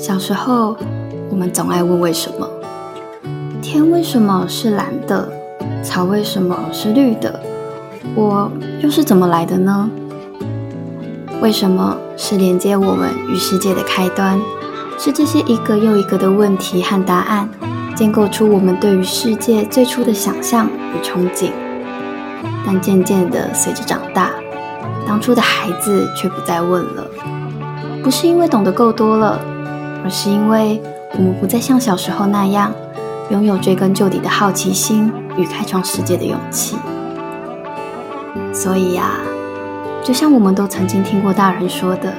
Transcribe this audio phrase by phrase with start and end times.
[0.00, 0.74] 小时候，
[1.28, 2.48] 我们总爱问为什么：
[3.60, 5.28] 天为什么是蓝的？
[5.82, 7.38] 草为什么是绿的？
[8.14, 8.50] 我
[8.80, 9.90] 又是怎么来的呢？
[11.42, 14.40] 为什么是连接我们与世界的开端？
[14.96, 17.46] 是这些一个又一个的问题和答案，
[17.94, 21.50] 建构出我们对于世界最初的想象与憧憬。
[22.64, 24.30] 但渐渐的，随着长大，
[25.06, 27.06] 当初的孩子却不再问了，
[28.02, 29.38] 不是因为懂得够多了。
[30.02, 30.80] 而是因为
[31.14, 32.72] 我们不再像小时候那样，
[33.30, 36.76] 拥有追根究底的好奇心与开创世界的勇气。
[38.52, 39.12] 所以呀，
[40.02, 42.12] 就像我们都曾经听过大人说的，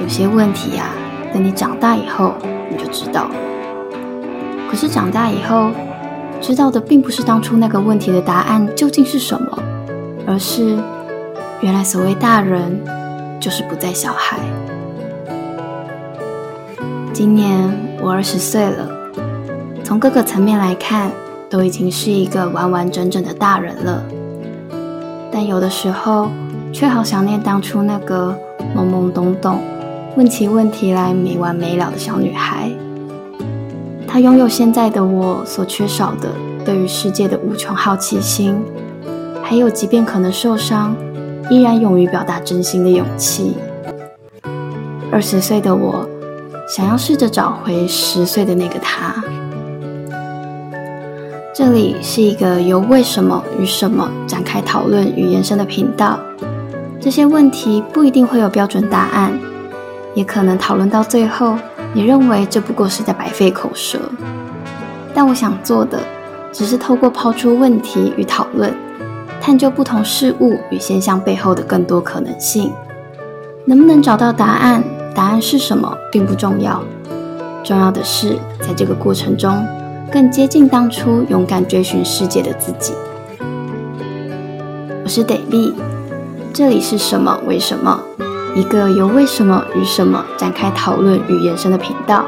[0.00, 0.90] 有些问题呀，
[1.32, 2.34] 等你长大以后
[2.70, 3.30] 你就知道了。
[4.70, 5.70] 可是长大以后，
[6.40, 9.58] 知道的并不是当初那个问题的答案究竟是什么，
[10.26, 10.76] 而是
[11.60, 12.80] 原来所谓大人，
[13.40, 14.38] 就是不再小孩。
[17.18, 17.68] 今年
[18.00, 18.88] 我二十岁了，
[19.82, 21.10] 从各个层面来看，
[21.50, 24.04] 都已经是一个完完整整的大人了。
[25.32, 26.28] 但有的时候，
[26.72, 28.32] 却好想念当初那个
[28.72, 29.58] 懵懵懂懂、
[30.16, 32.70] 问起问题来没完没了的小女孩。
[34.06, 36.28] 她拥有现在的我所缺少的
[36.64, 38.56] 对于世界的无穷好奇心，
[39.42, 40.94] 还有即便可能受伤，
[41.50, 43.54] 依然勇于表达真心的勇气。
[45.10, 46.08] 二十岁的我。
[46.68, 49.14] 想要试着找回十岁的那个他。
[51.54, 56.20] 这里是一个由为什么与什么展开讨论与延伸的频道。
[57.00, 59.32] 这些问题不一定会有标准答案，
[60.12, 61.56] 也可能讨论到最后，
[61.94, 63.98] 你认为这不过是在白费口舌。
[65.14, 65.98] 但我想做的，
[66.52, 68.74] 只是透过抛出问题与讨论，
[69.40, 72.70] 探究不同事物与现象背后的更多可能性。
[73.64, 74.84] 能不能找到答案？
[75.18, 76.80] 答案是什么并不重要，
[77.64, 79.66] 重要的是在这个过程中
[80.12, 82.94] 更接近当初勇敢追寻世界的自己。
[85.02, 85.74] 我是得力，
[86.54, 88.00] 这里是什么为什么？
[88.54, 92.24] 一个由为什么与什么展开讨论与延伸的频道。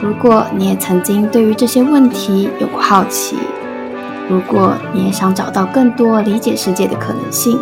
[0.00, 3.36] 如果你也曾经对于这些问题有过好奇，
[4.28, 7.58] 如果你也想找到更多理解世界的可能性，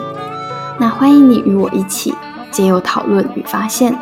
[0.76, 2.12] 那欢迎你与我一起，
[2.50, 3.98] 借由讨论与发现。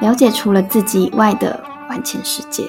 [0.00, 1.58] 了解除了自己以外的
[1.88, 2.64] 万千世界。